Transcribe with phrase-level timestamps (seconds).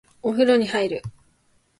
[0.23, 1.01] お風呂に入る